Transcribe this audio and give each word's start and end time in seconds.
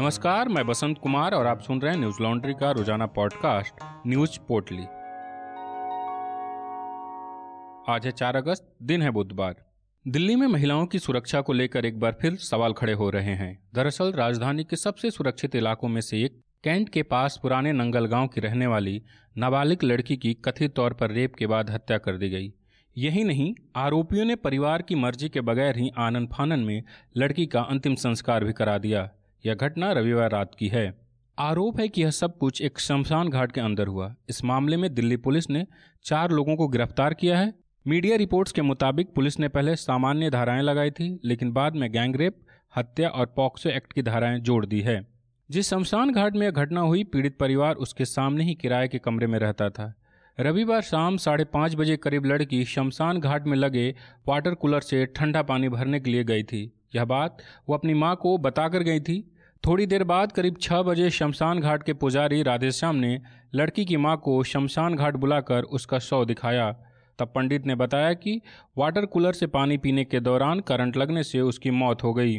नमस्कार, 0.00 0.48
मैं 0.48 0.66
बसंत 0.66 0.98
कुमार 0.98 1.34
और 1.34 1.46
आप 1.46 1.60
सुन 1.60 1.80
रहे 1.80 1.92
हैं 1.92 2.00
न्यूज़ 2.00 2.22
लॉन्ड्री 2.22 2.54
का 2.54 2.70
रोज़ाना 2.70 3.06
पॉडकास्ट, 3.06 3.74
न्यूज़ 4.06 4.38
पोर्टली। 4.48 4.82
आज 7.92 8.06
है 8.06 8.10
चार 8.10 8.36
अगस्त, 8.36 8.76
दिन 8.82 9.02
है 9.02 9.10
बुधवार। 9.10 9.56
दिल्ली 10.08 10.36
में 10.36 10.46
महिलाओं 10.46 10.86
की 10.86 10.98
सुरक्षा 10.98 11.40
को 11.40 11.52
लेकर 11.52 11.84
एक 11.84 12.00
बार 12.00 12.16
फिर 12.20 12.36
सवाल 12.36 12.72
खड़े 12.72 12.92
हो 12.92 13.10
रहे 13.10 13.34
हैं। 13.34 13.68
दरअसल, 13.74 14.12
राजधानी 14.12 14.64
के 14.64 14.76
सबसे 14.76 15.10
सुरक्षित 15.10 15.56
इलाकों 15.56 15.88
में 15.88 16.00
से 16.00 16.22
एक, 16.22 16.42
कैंट 16.64 16.88
के 16.88 17.02
पास 17.02 17.40
पुराने 17.42 17.72
नंगल 17.72 18.06
गाँव 18.06 18.28
की 18.28 18.40
रहने 18.40 18.66
वाली 18.66 19.02
नाबालिग 19.38 19.78
लड़की 19.84 20.16
की 20.16 20.34
कथित 20.34 20.74
तौर 20.74 20.92
पर 20.92 21.10
रेप 21.10 21.34
के 21.34 21.46
बाद 21.46 21.70
हत्या 21.70 21.98
कर 21.98 22.16
दी 22.16 22.28
गई। 22.28 22.52
यही 22.96 23.24
नहीं, 23.24 23.54
आरोपियों 23.76 24.24
ने 24.24 24.36
परिवार 24.36 24.82
की 24.82 24.94
मर्ज़ी 24.94 25.28
के 25.28 25.40
बगैर 25.40 25.76
ही 25.76 25.90
आनंद 25.98 26.28
फानन 26.28 26.60
में 26.60 26.82
लड़की 27.16 27.46
का 27.46 27.60
अंतिम 27.60 27.94
संस्कार 27.94 28.44
भी 28.44 28.52
करा 28.52 28.78
दिया। 28.78 29.10
यह 29.46 29.54
घटना 29.54 29.92
रविवार 29.92 30.30
रात 30.30 30.54
की 30.58 30.68
है। 30.68 31.00
आरोप 31.38 31.80
है 31.80 31.88
कि 31.88 32.02
यह 32.02 32.10
सब 32.10 32.38
कुछ 32.38 32.62
एक 32.62 32.78
शमशान 32.78 33.28
घाट 33.28 33.52
के 33.52 33.60
अंदर 33.60 33.86
हुआ। 33.86 34.14
इस 34.28 34.44
मामले 34.44 34.76
में 34.76 34.94
दिल्ली 34.94 35.16
पुलिस 35.16 35.50
ने 35.50 35.66
चार 36.04 36.30
लोगों 36.30 36.56
को 36.56 36.68
गिरफ़्तार 36.68 37.14
किया 37.14 37.38
है। 37.38 37.54
मीडिया 37.86 38.16
रिपोर्ट्स 38.16 38.52
के 38.52 38.62
मुताबिक 38.62 39.14
पुलिस 39.14 39.40
ने 39.40 39.48
पहले 39.48 39.76
सामान्य 39.76 40.30
धाराएँ 40.30 40.62
लगाई 40.62 40.90
थी, 40.90 41.20
लेकिन 41.24 41.52
बाद 41.52 41.74
में 41.74 41.92
गैंगरेप, 41.92 42.40
हत्या 42.76 43.08
और 43.08 43.26
पॉक्सो 43.26 43.70
एक्ट 43.70 43.92
की 43.92 44.02
धाराएँ 44.02 44.40
जोड़ 44.40 44.66
दी 44.66 44.80
है। 44.80 45.08
जिस 45.50 45.70
शमशान 45.70 46.12
घाट 46.12 46.36
में 46.36 46.46
यह 46.46 46.50
घटना 46.50 46.80
हुई, 46.80 47.04
पीड़ित 47.04 47.38
परिवार 47.38 47.74
उसके 47.74 48.04
सामने 48.04 48.44
ही 48.44 48.54
किराए 48.54 48.88
के 48.88 48.98
कमरे 48.98 49.26
में 49.26 49.38
रहता 49.38 49.70
था। 49.70 49.94
रविवार 50.38 50.82
शाम 50.82 51.16
साढ़े 51.16 51.44
पाँच 51.44 51.74
बजे 51.74 51.96
करीब 51.96 52.24
लड़की 52.24 52.64
शमशान 52.64 53.18
घाट 53.20 53.46
में 53.46 53.56
लगे 53.56 53.88
वाटर 54.28 54.54
कूलर 54.54 54.80
से 54.80 55.04
ठंडा 55.06 55.42
पानी 55.42 55.68
भरने 55.68 56.00
के 56.00 56.10
लिए 56.10 56.24
गई 56.24 56.42
थी। 56.42 56.60
यह 56.94 57.04
बात 57.04 57.38
वो 57.68 57.74
अपनी 57.74 57.94
माँ 57.94 58.14
को 58.16 58.36
बताकर 58.38 58.82
गई 58.82 59.00
थी। 59.00 59.20
थोड़ी 59.64 59.86
देर 59.86 60.04
बाद 60.04 60.32
करीब 60.32 60.56
छः 60.60 60.82
बजे 60.82 61.10
शमशान 61.10 61.60
घाट 61.60 61.82
के 61.82 61.92
पुजारी 61.92 62.42
राधेश्याम 62.42 62.96
ने 62.96 63.20
लड़की 63.54 63.84
की 63.84 63.96
माँ 63.96 64.16
को 64.16 64.42
शमशान 64.42 64.94
घाट 64.94 65.16
बुलाकर 65.16 65.62
उसका 65.62 65.98
शव 65.98 66.24
दिखाया। 66.24 66.70
तब 67.18 67.32
पंडित 67.34 67.66
ने 67.66 67.74
बताया 67.74 68.12
कि 68.14 68.40
वाटर 68.78 69.06
कूलर 69.06 69.32
से 69.32 69.46
पानी 69.46 69.76
पीने 69.76 70.04
के 70.04 70.20
दौरान 70.20 70.60
करंट 70.60 70.96
लगने 70.96 71.22
से 71.22 71.40
उसकी 71.40 71.70
मौत 71.70 72.02
हो 72.02 72.12
गई। 72.14 72.36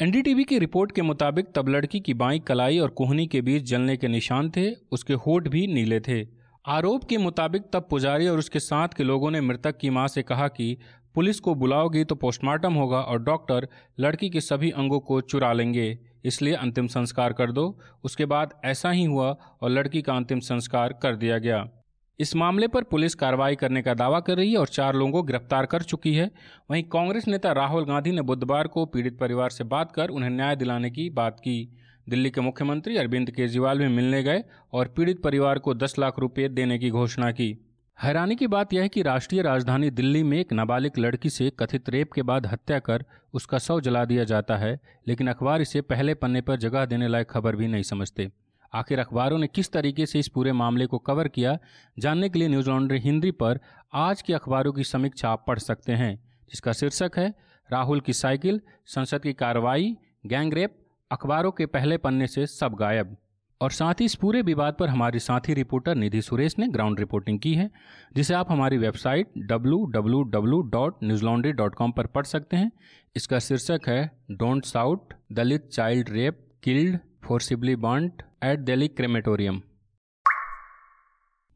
एनडीटीवी 0.00 0.44
की 0.44 0.58
रिपोर्ट 0.58 0.92
के 0.92 1.02
मुताबिक 1.02 1.52
तब 1.54 1.68
लड़की 1.68 2.00
की 2.00 2.14
बाई 2.14 2.38
कलाई 2.38 2.78
और 2.78 2.88
कोहनी 2.90 3.26
के 3.26 3.40
बीच 3.40 3.62
जलने 3.62 3.96
के 3.96 4.08
निशान 4.08 4.50
थे, 4.50 4.70
उसके 4.92 5.14
होठ 5.14 5.48
भी 5.48 5.66
नीले 5.66 6.00
थे। 6.00 6.35
आरोप 6.66 7.04
के 7.04 7.16
मुताबिक 7.16 7.62
तब 7.72 7.86
पुजारी 7.90 8.28
और 8.28 8.38
उसके 8.38 8.60
साथ 8.60 8.88
के 8.88 9.02
लोगों 9.02 9.30
ने 9.30 9.40
मृतक 9.40 9.76
की 9.76 9.90
माँ 9.90 10.08
से 10.08 10.22
कहा 10.22 10.48
कि, 10.48 10.78
पुलिस 11.14 11.40
को 11.40 11.54
बुलाओगी 11.54 12.04
तो 12.04 12.14
पोस्टमार्टम 12.14 12.74
होगा 12.74 13.00
और 13.00 13.22
डॉक्टर 13.22 13.68
लड़की 14.00 14.30
के 14.30 14.40
सभी 14.40 14.70
अंगों 14.70 15.00
को 15.00 15.20
चुरा 15.20 15.52
लेंगे। 15.52 15.98
इसलिए 16.24 16.54
अंतिम 16.54 16.86
संस्कार 16.86 17.32
कर 17.32 17.52
दो। 17.52 17.78
उसके 18.04 18.24
बाद 18.24 18.54
ऐसा 18.64 18.90
ही 18.90 19.04
हुआ 19.04 19.36
और 19.62 19.70
लड़की 19.70 20.02
का 20.02 20.16
अंतिम 20.16 20.40
संस्कार 20.40 20.92
कर 20.92 21.16
दिया 21.16 21.38
गया। 21.38 21.68
इस 22.18 22.36
मामले 22.36 22.68
पर 22.68 22.82
पुलिस 22.82 23.14
कार्रवाई 23.14 23.56
करने 23.56 23.82
का 23.82 23.94
दावा 23.94 24.20
कर 24.20 24.36
रही 24.36 24.52
है 24.52 24.58
और 24.58 24.68
चार 24.68 24.94
लोगों 24.94 25.12
को 25.12 25.22
गिरफ़्तार 25.22 25.66
कर 25.66 25.82
चुकी 25.82 26.14
है। 26.14 26.30
वहीं 26.70 26.82
कांग्रेस 26.82 27.28
नेता 27.28 27.52
राहुल 27.52 27.84
गांधी 27.84 28.12
ने 28.12 28.22
बुधवार 28.22 28.66
को 28.66 28.86
पीड़ित 28.86 29.18
परिवार 29.18 29.50
से 29.50 29.64
बात 29.64 29.92
कर 29.92 30.08
उन्हें 30.08 30.30
न्याय 30.30 30.56
दिलाने 30.56 30.90
की 30.90 31.10
बात 31.10 31.40
की। 31.40 31.78
दिल्ली 32.08 32.30
के 32.30 32.40
मुख्यमंत्री 32.40 32.96
अरविंद 32.96 33.30
केजरीवाल 33.30 33.78
भी 33.78 33.88
मिलने 33.88 34.22
गए 34.22 34.44
और 34.72 34.88
पीड़ित 34.88 35.22
परिवार 35.22 35.58
को 35.58 35.74
10 35.74 35.98
लाख 35.98 36.18
रुपये 36.18 36.48
देने 36.48 36.78
की 36.78 36.90
घोषणा 36.90 37.30
की। 37.30 37.58
हैरानी 38.02 38.36
की 38.36 38.46
बात 38.46 38.72
यह 38.72 38.82
है 38.82 38.88
कि 38.88 39.02
राष्ट्रीय 39.02 39.42
राजधानी 39.42 39.90
दिल्ली 39.90 40.22
में 40.22 40.38
एक 40.38 40.52
नाबालिग 40.52 40.92
लड़की 40.98 41.30
से 41.30 41.52
कथित 41.58 41.88
रेप 41.88 42.12
के 42.12 42.22
बाद 42.22 42.46
हत्या 42.46 42.78
कर 42.78 43.04
उसका 43.34 43.58
शव 43.58 43.80
जला 43.80 44.04
दिया 44.04 44.24
जाता 44.24 44.56
है, 44.56 44.80
लेकिन 45.08 45.28
अखबार 45.28 45.60
इसे 45.60 45.80
पहले 45.80 46.14
पन्ने 46.14 46.40
पर 46.40 46.56
जगह 46.56 46.84
देने 46.84 47.08
लायक 47.08 47.30
खबर 47.30 47.56
भी 47.56 47.68
नहीं 47.68 47.82
समझते। 47.82 48.30
आखिर 48.74 48.98
अखबारों 48.98 49.38
ने 49.38 49.46
किस 49.46 49.72
तरीके 49.72 50.06
से 50.06 50.18
इस 50.18 50.28
पूरे 50.28 50.52
मामले 50.52 50.86
को 50.86 50.98
कवर 50.98 51.28
किया, 51.28 51.58
जानने 51.98 52.28
के 52.28 52.38
लिए 52.38 52.48
न्यूज़ 52.48 52.70
लॉन्ड्री 52.70 52.98
हिंदी 52.98 53.30
पर 53.30 53.60
आज 53.94 54.22
के 54.22 54.32
अखबारों 54.32 54.72
की 54.72 54.84
समीक्षा 54.84 55.30
आप 55.30 55.44
पढ़ 55.46 55.58
सकते 55.58 55.92
हैं, 55.92 56.16
जिसका 56.50 56.72
शीर्षक 56.72 57.10
है, 57.16 57.34
राहुल 57.72 58.00
की 58.00 58.12
साइकिल, 58.12 58.60
संसद 58.86 59.22
की 59.22 59.32
कार्रवाई, 59.32 59.96
गैंगरेप 60.26 60.78
अखबारों 61.10 61.52
के 61.52 61.66
पहले 61.66 61.96
पन्ने 61.96 62.26
से 62.26 62.46
सब 62.46 62.74
गायब। 62.74 63.16
और 63.60 63.70
साथ 63.70 63.94
ही 63.94 64.04
इस 64.04 64.14
पूरे 64.14 64.42
विवाद 64.42 64.76
पर 64.80 64.88
हमारी 64.88 65.18
साथी 65.18 65.54
रिपोर्टर 65.54 65.94
निधि 65.94 66.22
सुरेश 66.22 66.58
ने 66.58 66.68
ग्राउंड 66.68 66.98
रिपोर्टिंग 66.98 67.40
की 67.40 67.54
है, 67.54 67.70
जिसे 68.16 68.34
आप 68.34 68.50
हमारी 68.50 68.78
वेबसाइट 68.78 69.32
www.newslaundry.com 69.52 71.92
पर 71.96 72.06
पढ़ 72.06 72.24
सकते 72.24 72.56
हैं। 72.56 72.72
इसका 73.16 73.38
शीर्षक 73.38 73.80
है 73.88 74.18
don't 74.30 74.64
shout 74.64 75.14
Dalit 75.32 75.68
child 75.68 76.10
rape 76.10 76.48
killed 76.62 76.98
forcibly 77.24 77.76
burnt 77.76 78.22
at 78.44 78.58
Delhi 78.58 78.88
crematorium 78.88 79.62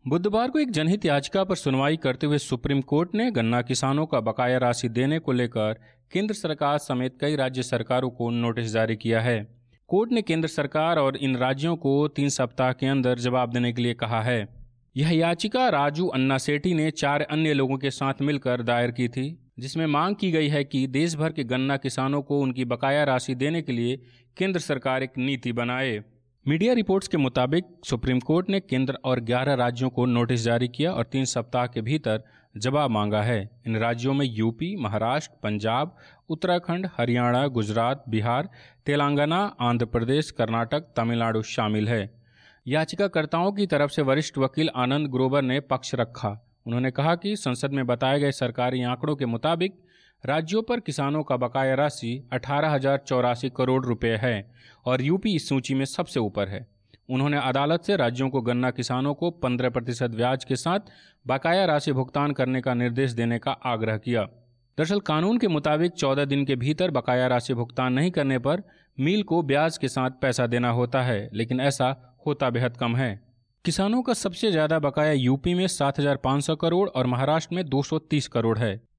बुधवार 0.08 0.50
को 0.50 0.58
एक 0.58 0.70
जनहित 0.70 1.04
याचिका 1.04 1.44
पर 1.44 1.54
सुनवाई 1.54 1.96
करते 1.96 2.26
हुए 2.26 2.38
सुप्रीम 2.38 2.80
कोर्ट 2.80 3.14
ने 3.14 3.30
गन्ना 3.30 3.62
किसानों 3.62 4.06
का 4.06 4.20
बकाया 4.20 4.58
राशि 4.58 4.88
देने 4.88 5.18
को 5.18 5.32
लेकर 5.32 5.74
केंद्र 6.12 6.34
सरकार 6.34 6.78
समेत 6.78 7.18
कई 7.20 7.36
राज्य 7.36 7.62
सरकारों 7.62 8.10
को 8.10 8.30
नोटिस 8.30 8.72
जारी 8.72 8.96
किया 8.96 9.20
है। 9.20 9.56
कोर्ट 9.88 10.12
ने 10.12 10.22
केंद्र 10.22 10.48
सरकार 10.48 10.98
और 10.98 11.16
इन 11.16 11.36
राज्यों 11.36 11.76
को 11.76 12.08
तीन 12.08 12.28
सप्ताह 12.28 12.72
के 12.72 12.86
अंदर 12.86 13.18
जवाब 13.18 13.52
देने 13.52 13.72
के 13.72 13.82
लिए 13.82 13.94
कहा 13.94 14.22
है। 14.22 14.48
यह 14.96 15.10
याचिका 15.10 15.68
राजू 15.68 16.06
अन्ना 16.06 16.38
सेठी 16.38 16.74
ने 16.74 16.90
चार 16.90 17.22
अन्य 17.22 17.52
लोगों 17.52 17.78
के 17.78 17.90
साथ 17.90 18.22
मिलकर 18.22 18.62
दायर 18.62 18.90
की 18.90 19.08
थी, 19.08 19.52
जिसमें 19.58 19.86
मांग 19.86 20.16
की 20.16 20.30
गई 20.30 20.48
है 20.48 20.64
कि 20.64 20.86
देश 20.86 21.14
भर 21.14 21.32
के 21.32 21.44
गन्ना 21.44 21.76
किसानों 21.76 22.22
को 22.22 22.40
उनकी 22.40 22.64
बकाया 22.64 23.04
राशि 23.04 23.34
देने 23.34 23.62
के 23.62 23.72
लिए 23.72 23.96
केंद्र 24.36 24.60
सरकार 24.60 25.02
एक 25.02 25.18
नीति 25.18 25.52
बनाए। 25.52 26.04
मीडिया 26.48 26.72
रिपोर्ट्स 26.72 27.08
के 27.08 27.16
मुताबिक 27.16 27.64
सुप्रीम 27.84 28.20
कोर्ट 28.20 28.50
ने 28.50 28.60
केंद्र 28.60 28.98
और 29.04 29.20
11 29.20 29.54
राज्यों 29.54 29.90
को 29.90 30.06
नोटिस 30.06 30.40
जारी 30.40 30.68
किया 30.68 30.92
और 30.92 31.04
तीन 31.04 31.24
सप्ताह 31.24 31.66
के 31.66 31.80
भीतर 31.80 32.22
जवाब 32.56 32.90
मांगा 32.90 33.22
है। 33.22 33.50
इन 33.66 33.76
राज्यों 33.76 34.14
में 34.14 34.26
यूपी, 34.26 34.76
महाराष्ट्र, 34.76 35.36
पंजाब, 35.42 35.96
उत्तराखंड, 36.28 36.88
हरियाणा, 36.98 37.46
गुजरात, 37.46 38.04
बिहार, 38.08 38.48
तेलंगाना, 38.86 39.56
आंध्र 39.60 39.86
प्रदेश, 39.86 40.30
कर्नाटक, 40.30 40.80
तमिलनाडु 40.96 41.42
शामिल 41.42 41.88
है। 41.88 42.14
याचिकाकर्ताओं 42.66 43.52
की 43.52 43.66
तरफ़ 43.66 43.90
से 43.90 44.02
वरिष्ठ 44.02 44.38
वकील 44.38 44.70
आनंद 44.76 45.06
ग्रोवर 45.06 45.42
ने 45.42 45.60
पक्ष 45.60 45.94
रखा। 45.94 46.46
उन्होंने 46.66 46.90
कहा 46.90 47.14
कि 47.14 47.36
संसद 47.36 47.70
में 47.70 47.86
बताए 47.86 48.20
गए 48.20 48.32
सरकारी 48.32 48.82
आंकड़ों 48.82 49.16
के 49.16 49.26
मुताबिक 49.26 49.74
राज्यों 50.24 50.62
पर 50.62 50.80
किसानों 50.80 51.22
का 51.22 51.36
बकाया 51.36 51.74
राशि 51.74 52.10
अठारह 52.32 52.70
हज़ार 52.70 52.96
चौरासी 52.98 53.48
करोड़ 53.50 53.84
रुपए 53.84 54.16
है 54.22 54.50
और 54.86 55.02
यूपी 55.02 55.34
इस 55.34 55.48
सूची 55.48 55.74
में 55.74 55.84
सबसे 55.84 56.20
ऊपर 56.20 56.48
है। 56.48 56.66
उन्होंने 57.08 57.38
अदालत 57.38 57.84
से 57.84 57.96
राज्यों 57.96 58.28
को 58.30 58.40
गन्ना 58.40 58.70
किसानों 58.70 59.14
को 59.14 59.30
15 59.44 59.70
प्रतिशत 59.70 60.10
ब्याज 60.10 60.44
के 60.44 60.56
साथ 60.56 60.90
बकाया 61.26 61.64
राशि 61.64 61.92
भुगतान 61.92 62.32
करने 62.32 62.60
का 62.60 62.74
निर्देश 62.74 63.12
देने 63.12 63.38
का 63.38 63.52
आग्रह 63.52 63.96
किया। 63.96 64.24
दरअसल 64.78 65.00
कानून 65.00 65.38
के 65.38 65.48
मुताबिक 65.48 65.92
14 65.92 66.24
दिन 66.24 66.44
के 66.44 66.56
भीतर 66.56 66.90
बकाया 66.90 67.26
राशि 67.26 67.54
भुगतान 67.54 67.92
नहीं 67.92 68.10
करने 68.10 68.38
पर 68.38 68.62
मिल 68.98 69.22
को 69.22 69.42
ब्याज 69.42 69.78
के 69.78 69.88
साथ 69.88 70.20
पैसा 70.22 70.46
देना 70.46 70.70
होता 70.70 71.02
है 71.02 71.28
लेकिन 71.32 71.60
ऐसा 71.60 71.94
होता 72.26 72.50
बेहद 72.50 72.76
कम 72.76 72.96
है। 72.96 73.10
किसानों 73.64 74.02
का 74.02 74.12
सबसे 74.14 74.50
ज़्यादा 74.50 74.78
बकाया 74.78 75.12
यूपी 75.12 75.54
में 75.54 75.66
7,500 75.68 76.56
करोड़ 76.56 76.88
और 76.88 77.06
महाराष्ट्र 77.06 77.54
में 77.54 77.64
230 77.64 78.28
करोड़ 78.28 78.58
है। 78.58 78.89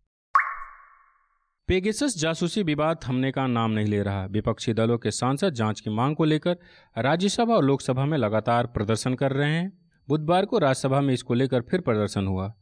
पेगेसस 1.72 2.18
जासूसी 2.18 2.64
विवाद 2.64 2.98
थमने 3.08 3.32
का 3.32 3.48
नाम 3.48 3.72
नहीं 3.72 3.86
ले 3.86 4.02
रहा। 4.04 4.26
विपक्षी 4.26 4.74
दलों 4.74 4.98
के 4.98 5.12
सांसद 5.12 5.50
जाँच 5.50 5.80
की 5.80 5.90
मांग 5.90 6.16
को 6.16 6.24
लेकर 6.24 6.58
राज्यसभा 6.98 7.54
और 7.54 7.64
लोकसभा 7.64 8.06
में 8.06 8.18
लगातार 8.18 8.66
प्रदर्शन 8.66 9.14
कर 9.14 9.32
रहे 9.32 9.50
हैं। 9.50 9.72
बुधवार 10.08 10.46
को 10.46 10.58
राज्यसभा 10.58 11.02
में 11.02 11.14
इसको 11.14 11.34
लेकर 11.34 11.62
फिर 11.62 11.82
प्रदर्शन 11.82 12.28
हुआ। 12.28 12.54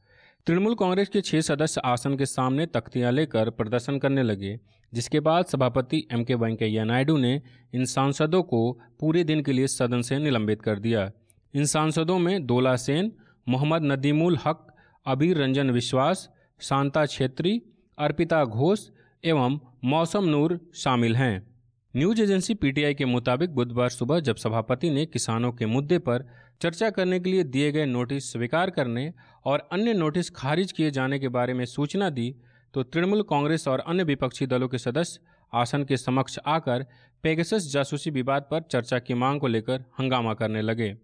तृणमूल 0.47 0.75
कांग्रेस 0.75 1.09
के 1.09 1.21
छह 1.21 1.41
सदस्य 1.41 1.81
आसन 1.85 2.17
के 2.17 2.25
सामने 2.25 2.65
तख्तियाँ 2.65 3.11
लेकर 3.11 3.49
प्रदर्शन 3.49 3.97
करने 3.99 4.23
लगे, 4.23 4.59
जिसके 4.93 5.19
बाद 5.19 5.45
सभापति 5.45 6.07
एम 6.11 6.23
के 6.23 6.35
वेंकैया 6.35 6.83
नायडू 6.83 7.17
ने 7.17 7.41
इन 7.73 7.85
सांसदों 7.85 8.43
को 8.43 8.79
पूरे 8.99 9.23
दिन 9.23 9.41
के 9.43 9.51
लिए 9.51 9.67
सदन 9.67 10.01
से 10.01 10.19
निलंबित 10.19 10.61
कर 10.61 10.79
दिया। 10.79 11.11
इन 11.53 11.65
सांसदों 11.65 12.19
में 12.19 12.45
दोला 12.45 12.75
सेन, 12.75 13.11
मोहम्मद 13.49 13.91
नदीमुल 13.91 14.37
हक, 14.45 14.75
अबीर 15.05 15.37
रंजन 15.37 15.71
विश्वास, 15.71 16.29
शांता 16.59 17.05
छेत्री, 17.05 17.61
अर्पिता 17.97 18.45
घोष 18.45 18.79
एवं 19.23 19.57
मौसम 19.83 20.25
नूर 20.25 20.59
शामिल 20.75 21.15
हैं। 21.15 21.47
न्यूज़ 21.95 22.21
एजेंसी 22.21 22.53
पीटीआई 22.53 22.93
के 22.93 23.05
मुताबिक 23.05 23.55
बुधवार 23.55 23.89
सुबह 23.89 24.19
जब 24.19 24.35
सभापति 24.35 24.89
ने 24.89 25.05
किसानों 25.05 25.51
के 25.51 25.65
मुद्दे 25.65 25.97
पर 25.99 26.25
चर्चा 26.61 26.89
करने 26.89 27.19
के 27.19 27.29
लिए 27.29 27.43
दिए 27.43 27.71
गए 27.71 27.85
नोटिस 27.85 28.31
स्वीकार 28.33 28.69
करने 28.69 29.13
और 29.45 29.67
अन्य 29.71 29.93
नोटिस 29.93 30.29
खारिज 30.29 30.71
किए 30.71 30.91
जाने 30.91 31.19
के 31.19 31.27
बारे 31.27 31.53
में 31.53 31.65
सूचना 31.65 32.09
दी 32.09 32.35
तो 32.73 32.83
तृणमूल 32.83 33.21
कांग्रेस 33.21 33.67
और 33.67 33.79
अन्य 33.79 34.03
विपक्षी 34.03 34.45
दलों 34.45 34.67
के 34.67 34.77
सदस्य 34.77 35.19
आसन 35.53 35.83
के 35.83 35.97
समक्ष 35.97 36.39
आकर 36.45 36.85
पेगसस 37.23 37.71
जासूसी 37.73 38.09
विवाद 38.09 38.47
पर 38.51 38.61
चर्चा 38.61 38.99
की 38.99 39.13
मांग 39.13 39.39
को 39.39 39.47
लेकर 39.47 39.85
हंगामा 39.99 40.33
करने 40.33 40.61
लगे। 40.61 40.95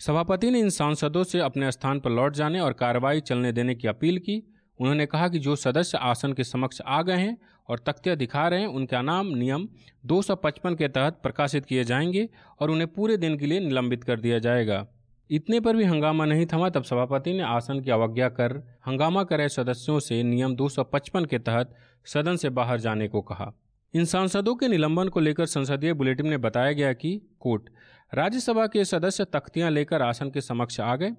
सभापति 0.00 0.50
ने 0.50 0.60
इन 0.60 0.70
सांसदों 0.70 1.24
से 1.24 1.40
अपने 1.40 1.72
स्थान 1.72 2.00
पर 2.00 2.10
लौट 2.10 2.34
जाने 2.34 2.60
और 2.60 2.72
कार्रवाई 2.72 3.20
चलने 3.20 3.52
देने 3.52 3.74
की 3.74 3.88
अपील 3.88 4.18
की 4.18 4.42
उन्होंने 4.80 5.06
कहा 5.06 5.28
कि 5.28 5.38
जो 5.38 5.56
सदस्य 5.56 5.98
आसन 5.98 6.32
के 6.32 6.44
समक्ष 6.44 6.80
आ 6.86 7.02
गए 7.02 7.16
हैं 7.16 7.38
और 7.68 7.78
तख्तियाँ 7.78 8.16
दिखा 8.16 8.48
रहे 8.48 8.60
हैं, 8.60 8.66
उनका 8.66 9.02
नाम 9.02 9.26
नियम 9.26 9.68
255 10.06 10.74
के 10.74 10.88
तहत 10.88 11.20
प्रकाशित 11.22 11.64
किए 11.64 11.84
जाएँगे 11.84 12.28
और 12.60 12.70
उन्हें 12.70 12.92
पूरे 12.92 13.16
दिन 13.16 13.38
के 13.38 13.46
लिए 13.46 13.60
निलंबित 13.60 14.04
कर 14.04 14.20
दिया 14.20 14.38
जाएगा। 14.38 14.86
इतने 15.30 15.60
पर 15.60 15.76
भी 15.76 15.84
हंगामा 15.84 16.24
नहीं 16.24 16.46
थमा, 16.46 16.68
तब 16.68 16.82
सभापति 16.82 17.32
ने 17.32 17.42
आसन 17.42 17.80
की 17.80 17.90
अवज्ञा 17.90 18.28
कर 18.28 18.78
हंगामा 18.86 19.24
करे 19.24 19.48
सदस्यों 19.48 20.00
से 20.00 20.22
नियम 20.22 20.56
255 20.56 21.26
के 21.26 21.38
तहत 21.38 21.74
सदन 22.04 22.36
से 22.36 22.50
बाहर 22.50 22.80
जाने 22.80 23.08
को 23.08 23.20
कहा। 23.20 23.52
इन 23.94 24.04
सांसदों 24.04 24.54
के 24.54 24.68
निलंबन 24.68 25.08
को 25.08 25.20
लेकर 25.20 25.46
संसदीय 25.46 25.92
बुलेटिन 25.92 26.26
में 26.26 26.40
बताया 26.40 26.72
गया 26.72 26.92
कि 26.92 27.36
कोर्ट 27.40 27.62
राज्यसभा 28.14 28.66
के 28.66 28.84
सदस्य 28.84 29.24
तख्तियाँ 29.24 29.70
लेकर 29.70 30.02
आसन 30.02 30.30
के 30.30 30.40
समक्ष 30.40 30.80
आ 30.80 30.96
गए। 30.96 31.10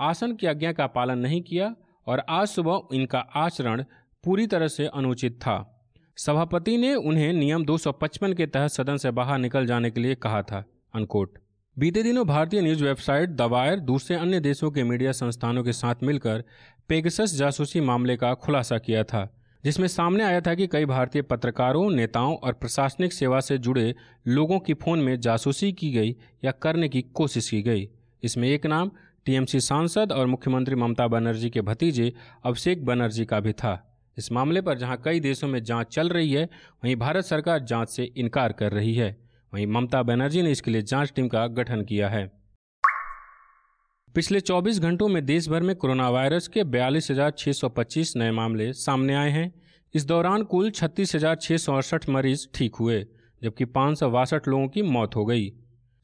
आसन 0.00 0.34
की 0.34 0.46
आज्ञा 0.46 0.72
का 0.72 0.86
पालन 0.86 1.18
नहीं 1.18 1.42
किया 1.42 1.74
और 2.06 2.24
आज 2.28 2.48
सुबह 2.48 2.94
इनका 2.94 3.18
आचरण 3.18 3.84
पूरी 4.24 4.46
तरह 4.46 4.68
से 4.68 4.86
अनुचित 4.86 5.38
था। 5.40 5.76
सभापति 6.16 6.76
ने 6.76 6.94
उन्हें 6.94 7.32
नियम 7.32 7.64
255 7.64 8.34
के 8.34 8.46
तहत 8.46 8.70
सदन 8.70 8.96
से 8.96 9.10
बाहर 9.10 9.38
निकल 9.38 9.66
जाने 9.66 9.90
के 9.90 10.00
लिए 10.00 10.14
कहा 10.14 10.42
था 10.42 10.64
अनकोट 10.94 11.38
बीते 11.76 12.02
दिनों 12.02 12.26
भारतीय 12.26 12.60
न्यूज़ 12.60 12.84
वेबसाइट 12.84 13.30
दवायर 13.30 13.80
दूसरे 13.80 14.16
अन्य 14.16 14.40
देशों 14.40 14.70
के 14.70 14.82
मीडिया 14.82 15.12
संस्थानों 15.12 15.64
के 15.64 15.72
साथ 15.72 16.02
मिलकर 16.02 16.44
पेगसस 16.88 17.34
जासूसी 17.34 17.80
मामले 17.80 18.16
का 18.16 18.34
खुलासा 18.34 18.78
किया 18.78 19.04
था, 19.04 19.36
जिसमें 19.64 19.86
सामने 19.88 20.24
आया 20.24 20.40
था 20.40 20.54
कि 20.54 20.66
कई 20.66 20.84
भारतीय 20.84 21.22
पत्रकारों, 21.22 21.90
नेताओं 21.90 22.36
और 22.36 22.52
प्रशासनिक 22.52 23.12
सेवा 23.12 23.40
से 23.40 23.58
जुड़े 23.58 23.94
लोगों 24.26 24.58
की 24.58 24.74
फ़ोन 24.74 24.98
में 24.98 25.20
जासूसी 25.20 25.72
की 25.72 25.90
गई 25.90 26.16
या 26.44 26.50
करने 26.50 26.88
की 26.88 27.02
कोशिश 27.02 27.50
की 27.50 27.62
गई। 27.62 27.88
इसमें 28.22 28.48
एक 28.48 28.66
नाम 28.66 28.90
टीएमसी 29.26 29.60
सांसद 29.60 30.12
और 30.12 30.26
मुख्यमंत्री 30.26 30.74
ममता 30.74 31.06
बनर्जी 31.08 31.50
के 31.50 31.60
भतीजे 31.60 32.12
अभिषेक 32.44 32.84
बनर्जी 32.84 33.24
का 33.24 33.40
भी 33.40 33.52
था। 33.52 33.86
इस 34.18 34.32
मामले 34.32 34.60
पर 34.60 34.78
जहाँ 34.78 35.00
कई 35.04 35.20
देशों 35.20 35.48
में 35.48 35.62
जाँच 35.62 35.86
चल 35.86 36.08
रही 36.08 36.32
है, 36.32 36.44
वहीं 36.84 36.96
भारत 36.96 37.24
सरकार 37.24 37.58
जाँच 37.58 37.88
से 37.88 38.04
इनकार 38.04 38.52
कर 38.52 38.72
रही 38.72 38.94
है। 38.94 39.16
वहीं 39.54 39.66
ममता 39.66 40.02
बनर्जी 40.02 40.42
ने 40.42 40.50
इसके 40.50 40.70
लिए 40.70 40.82
जाँच 40.82 41.12
टीम 41.16 41.28
का 41.28 41.46
गठन 41.46 41.82
किया 41.82 42.08
है। 42.08 42.26
पिछले 44.14 44.40
24 44.40 44.80
घंटों 44.80 45.08
में 45.08 45.24
देश 45.26 45.48
भर 45.48 45.62
में 45.62 45.76
कोरोना 45.76 46.08
वायरस 46.10 46.48
के 46.48 46.64
बयालीस 46.64 47.10
नए 48.16 48.30
मामले 48.30 48.72
सामने 48.72 49.14
आए 49.14 49.30
हैं। 49.30 49.52
इस 49.94 50.04
दौरान 50.04 50.42
कुल 50.42 50.70
छत्तीस 50.70 51.16
मरीज़ 52.08 52.46
ठीक 52.54 52.74
हुए, 52.74 53.06
जबकि 53.42 53.64
पाँच 53.64 54.02
लोगों 54.48 54.68
की 54.68 54.82
मौत 54.82 55.16
हो 55.16 55.24
गई। 55.24 55.52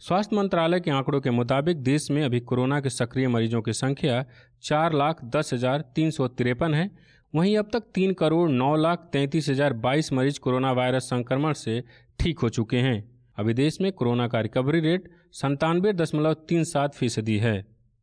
स्वास्थ्य 0.03 0.37
मंत्रालय 0.37 0.81
के 0.81 0.91
आंकड़ों 0.91 1.21
के 1.21 1.31
मुताबिक 1.31 1.77
देश 1.77 2.11
में 2.11 2.23
अभी 2.25 2.41
कोरोना 2.41 2.81
के 2.81 2.91
सक्रिय 2.91 3.29
मरीजों 3.29 3.61
की 3.63 3.73
संख्या 3.73 4.25
चार 4.63 4.93
लाख 4.93 5.25
दस 5.27 5.53
हज़ार 5.53 5.85
तीन 5.97 6.11
सौ 6.11 6.27
तिरपन 6.29 6.75
है। 6.75 6.91
वहीं 7.33 7.57
अब 7.59 7.71
तक 7.73 7.85
तीन 7.95 8.13
करोड़ 8.13 8.49
नौ 8.51 8.75
लाख 8.77 9.09
तैंतीस 9.13 9.49
हज़ार 9.49 9.73
बाईस 9.79 10.13
मरीज़ 10.13 10.41
कोरोना 10.41 10.73
वायरस 10.73 11.05
संक्रमण 11.05 11.53
से 11.53 11.83
ठीक 12.19 12.39
हो 12.39 12.49
चुके 12.49 12.77
हैं। 12.79 13.03
अभी 13.39 13.55
देश 13.55 13.81
में 13.81 13.91
कोरोना 13.93 14.27
का 14.29 14.41
रिकवरी 14.41 14.81
रेट 14.81 15.09
संतानवे 15.35 15.93
दशमलव 15.93 16.35
तीन 16.49 16.65
सात 16.65 16.95
फ़ीसदी 16.95 17.39
है। 17.39 17.57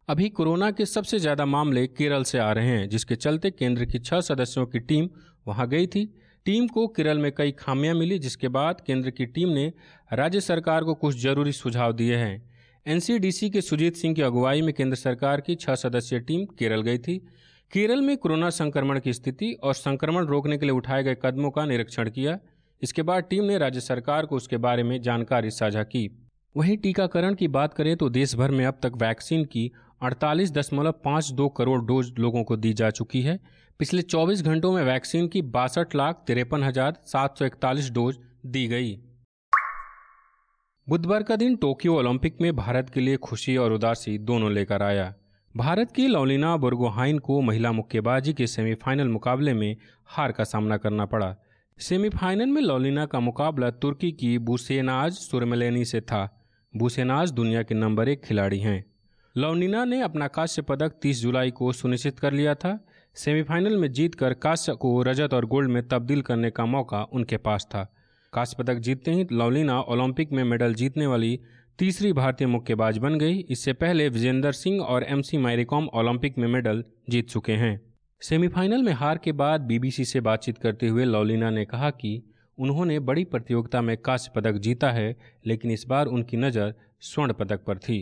अभी 0.08 0.30
कोरोना 0.32 0.72
के 0.72 0.86
सबसे 0.86 1.20
ज़्यादा 1.20 1.46
मामले 1.46 1.86
केरल 1.88 2.24
से 2.24 2.40
आ 2.40 2.52
रहे 2.52 2.68
हैं, 2.68 2.90
जिसके 2.90 3.16
चलते 3.16 3.52
केंद्र 3.52 3.86
की 3.86 4.00
छह 4.00 4.22
सदस्यों 4.22 4.66
की 4.66 4.80
टीम 4.82 5.10
वहाँ 5.48 5.68
गई 5.68 5.88
थी। 5.88 6.06
टीम 6.46 6.68
को 6.68 6.88
केरल 6.88 7.18
में 7.18 7.32
कई 7.32 7.52
खामियाँ 7.52 7.94
मिली, 7.96 8.18
जिसके 8.20 8.48
बाद 8.48 8.82
केंद्र 8.88 9.10
की 9.10 9.26
टीम 9.26 9.50
ने 9.50 9.72
राज्य 10.14 10.40
सरकार 10.42 10.84
को 10.84 10.94
कुछ 10.94 11.16
ज़रूरी 11.16 11.52
सुझाव 11.52 11.94
दिए 11.94 12.16
हैं। 12.16 12.52
एनसीडीसी 12.86 13.50
के 13.50 13.62
सुजीत 13.62 13.96
सिंह 13.96 14.16
की 14.16 14.22
अगुवाई 14.22 14.62
में 14.62 14.74
केंद्र 14.74 14.96
सरकार 14.96 15.42
की 15.42 15.56
छह 15.56 15.76
सदस्यीय 15.76 16.22
टीम 16.22 16.46
केरल 16.60 16.82
गई 16.82 16.98
थी। 16.98 17.18
केरल 17.74 18.02
में 18.02 18.16
कोरोना 18.18 18.50
संक्रमण 18.50 19.00
की 19.00 19.14
स्थिति 19.14 19.52
और 19.54 19.74
संक्रमण 19.74 20.26
रोकने 20.26 20.58
के 20.58 20.66
लिए 20.66 20.76
उठाए 20.76 21.04
गए 21.04 21.16
कदमों 21.16 21.52
का 21.52 21.66
निरीक्षण 21.66 22.10
किया। 22.10 22.38
इसके 22.82 23.02
बाद 23.02 23.24
टीम 23.24 23.44
ने 23.44 23.58
राज्य 23.58 23.80
सरकार 23.80 24.26
को 24.26 24.36
उसके 24.36 24.58
बारे 24.58 24.84
में 24.84 25.02
जानकारी 25.02 25.52
साझा 25.52 25.84
की। 25.86 26.10
वहीं 26.56 26.78
टीकाकरण 26.78 27.36
की 27.36 27.48
बात 27.48 27.74
करें 27.74 27.96
तो 27.98 28.10
देश 28.10 28.36
भर 28.36 28.52
में 28.52 28.66
अब 28.66 28.80
तक 28.84 28.92
वैक्सीन 28.98 29.46
की 29.46 29.72
अड़तालीस 30.02 30.52
दशमलव 30.52 30.92
पाँच 31.06 31.32
दो 31.32 31.48
करोड़ 31.50 31.82
डोज 31.82 32.14
लोगों 32.20 32.44
को 32.44 32.56
दी 32.56 32.74
जा 32.74 32.90
चुकी 32.90 33.22
है। 33.22 33.40
पिछले 33.84 34.02
24 34.02 34.42
घंटों 34.42 34.72
में 34.72 34.84
वैक्सीन 34.84 35.28
की 35.28 35.42
बासठ 35.42 35.96
लाख 35.96 36.24
तिरपन 36.28 36.64
हज़ार 36.64 36.94
सात 37.06 37.38
सौ 37.38 37.46
इकतालीस 37.46 37.90
डोज 37.92 38.18
दी 38.46 38.68
गई। 38.68 39.00
बुधवार 40.90 41.24
का 41.24 41.36
दिन 41.36 41.56
टोक्यो 41.56 41.96
ओलंपिक 41.96 42.38
में 42.42 42.56
भारत 42.56 42.90
के 42.90 43.00
लिए 43.00 43.18
खुशी 43.18 43.58
और 43.58 43.74
उदासी 43.74 44.18
दोनों 44.18 44.52
लेकर 44.52 44.84
आया। 44.84 45.14
भारत 45.58 45.92
की 45.92 46.08
लौलिना 46.08 46.58
बुर्गोहाइन 46.58 47.20
को 47.20 47.42
महिला 47.42 47.72
मुक्केबाजी 47.72 48.34
के 48.34 48.48
सेमीफाइनल 48.48 49.08
मुकाबले 49.08 49.54
में 49.54 49.76
हार 50.06 50.32
का 50.32 50.44
सामना 50.44 50.78
करना 50.78 51.06
पड़ा। 51.06 51.36
सेमीफाइनल 51.80 52.46
में 52.46 52.62
लौलिना 52.62 53.06
का 53.06 53.20
मुकाबला 53.20 53.70
तुर्की 53.70 54.12
की 54.12 54.38
बुसेनाज 54.38 55.14
सुरमलेनी 55.14 55.86
से 55.86 56.02
था। 56.02 56.44
बुसेनाज 56.76 57.32
दुनिया 57.32 57.64
के 57.64 57.76
नंबर 57.76 58.10
एक 58.10 58.24
खिलाड़ी 58.24 58.60
हैं। 58.60 58.84
लौनिना 59.38 59.86
ने 59.86 60.02
अपना 60.02 60.28
कांस्य 60.28 60.62
पदक 60.62 61.00
30 61.02 61.22
जुलाई 61.22 61.52
को 61.52 61.72
सुनिश्चित 61.74 62.20
कर 62.20 62.34
लिया 62.34 62.56
था। 62.56 62.80
सेमीफाइनल 63.16 63.76
में 63.78 63.92
जीतकर 63.92 64.34
कांस्य 64.34 64.74
को 64.74 65.02
रजत 65.04 65.34
और 65.34 65.46
गोल्ड 65.46 65.70
में 65.70 65.82
तब्दील 65.88 66.22
करने 66.22 66.50
का 66.52 66.66
मौका 66.66 67.02
उनके 67.04 67.38
पास 67.38 67.66
था। 67.66 67.84
कांस्य 68.34 68.56
पदक 68.60 68.78
जीतते 68.78 69.12
ही 69.12 69.26
लौलिना 69.32 69.80
ओलंपिक 69.82 70.32
में 70.32 70.44
मेडल 70.44 70.74
जीतने 70.74 71.08
वाली 71.08 71.40
तीसरी 71.80 72.14
भारतीय 72.14 72.48
मुक्केबाज 72.48 72.98
बन 72.98 73.18
गई। 73.20 73.38
इससे 73.40 73.74
पहले 73.74 74.08
विजेंदर 74.10 74.52
सिंह 74.52 74.82
और 74.82 75.04
एमसी 75.04 75.38
मैरीकॉम 75.38 75.88
ओलंपिक 75.94 76.38
में 76.38 76.48
मेडल 76.48 76.84
जीत 77.10 77.30
चुके 77.30 77.54
हैं। 77.54 77.80
सेमीफाइनल 78.22 78.84
में 78.84 78.92
हार 78.94 79.18
के 79.18 79.32
बाद 79.32 79.62
बीबीसी 79.62 80.06
से 80.06 80.22
बातचीत 80.22 80.58
करते 80.58 80.88
हुए 80.88 81.06
लौलिना 81.06 81.50
ने 81.50 81.66
कहा 81.66 81.90
कि 81.92 82.22
उन्होंने 82.58 83.00
बड़ी 83.02 83.24
प्रतियोगिता 83.26 83.82
में 83.82 83.96
कांस्य 83.98 84.32
पदक 84.36 84.58
जीता 84.58 84.92
है, 84.92 85.16
लेकिन 85.46 85.72
इस 85.72 85.86
बार 85.88 86.08
उनकी 86.08 86.38
नज़र 86.38 86.74
स्वर्ण 87.02 87.34
पदक 87.34 87.64
पर 87.68 87.78
थी। 87.78 88.00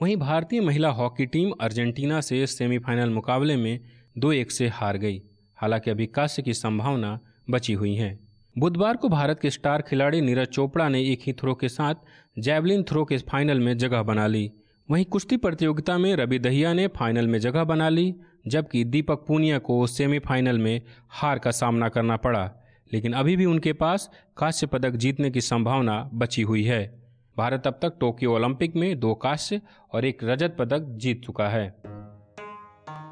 वहीं 0.00 0.16
भारतीय 0.16 0.60
महिला 0.60 0.88
हॉकी 0.90 1.26
टीम 1.26 1.50
अर्जेंटीना 1.60 2.20
से 2.20 2.46
सेमीफाइनल 2.46 3.10
मुकाबले 3.10 3.56
में 3.56 3.80
दो 4.18 4.32
एक 4.32 4.50
से 4.50 4.68
हार 4.68 4.96
गई। 4.96 5.22
हालाँकि 5.56 5.90
अभी 5.90 6.06
कांस्य 6.06 6.42
की 6.42 6.54
संभावना 6.54 7.20
बची 7.50 7.72
हुई 7.72 7.94
है। 7.94 8.18
बुधवार 8.58 8.96
को 8.96 9.08
भारत 9.08 9.40
के 9.40 9.50
स्टार 9.50 9.82
खिलाड़ी 9.82 10.20
नीरज 10.20 10.46
चोपड़ा 10.46 10.88
ने 10.88 11.02
एक 11.02 11.20
ही 11.26 11.32
थ्रो 11.32 11.54
के 11.54 11.68
साथ 11.68 11.94
जैवलिन 12.38 12.82
थ्रो 12.82 13.04
के 13.04 13.18
फाइनल 13.18 13.60
में 13.60 13.78
जगह 13.78 14.02
बना 14.02 14.26
ली। 14.26 14.52
वहीं 14.90 15.04
कुश्ती 15.04 15.36
प्रतियोगिता 15.36 15.98
में 15.98 16.16
रवि 16.16 16.38
दहिया 16.38 16.72
ने 16.72 16.86
फाइनल 16.86 17.26
में 17.26 17.38
जगह 17.38 17.64
बना 17.64 17.88
ली, 17.88 18.14
जबकि 18.46 18.84
दीपक 18.84 19.24
पूनिया 19.28 19.58
को 19.58 19.86
सेमीफाइनल 19.86 20.58
में 20.58 20.82
हार 21.08 21.38
का 21.38 21.50
सामना 21.50 21.88
करना 21.88 22.16
पड़ा। 22.16 22.52
लेकिन 22.92 23.12
अभी 23.12 23.36
भी 23.36 23.44
उनके 23.44 23.72
पास 23.72 24.10
कांस्य 24.36 24.66
पदक 24.66 24.90
जीतने 24.90 25.30
की 25.30 25.40
संभावना 25.40 26.10
बची 26.14 26.42
हुई 26.42 26.64
है। 26.64 27.02
भारत 27.36 27.66
अब 27.66 27.78
तक 27.82 27.94
टोक्यो 28.00 28.34
ओलंपिक 28.34 28.76
में 28.76 29.00
दो 29.00 29.14
कांस्य 29.14 29.60
और 29.92 30.04
एक 30.04 30.18
रजत 30.24 30.56
पदक 30.58 30.80
जीत 30.80 31.24
चुका 31.24 31.48
है। 31.48 31.82